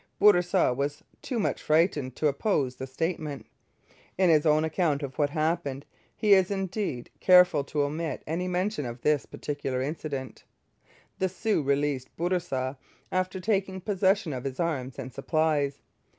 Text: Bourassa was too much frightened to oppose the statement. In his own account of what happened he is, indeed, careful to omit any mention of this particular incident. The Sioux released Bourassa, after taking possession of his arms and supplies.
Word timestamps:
Bourassa 0.19 0.73
was 0.73 1.03
too 1.21 1.37
much 1.37 1.61
frightened 1.61 2.15
to 2.15 2.27
oppose 2.27 2.75
the 2.77 2.87
statement. 2.87 3.45
In 4.17 4.31
his 4.31 4.47
own 4.47 4.63
account 4.65 5.03
of 5.03 5.19
what 5.19 5.29
happened 5.29 5.85
he 6.15 6.33
is, 6.33 6.49
indeed, 6.49 7.11
careful 7.19 7.63
to 7.65 7.83
omit 7.83 8.23
any 8.25 8.47
mention 8.47 8.87
of 8.87 9.01
this 9.01 9.27
particular 9.27 9.79
incident. 9.79 10.43
The 11.19 11.29
Sioux 11.29 11.61
released 11.61 12.17
Bourassa, 12.17 12.79
after 13.11 13.39
taking 13.39 13.79
possession 13.79 14.33
of 14.33 14.43
his 14.43 14.59
arms 14.59 14.97
and 14.97 15.13
supplies. 15.13 15.81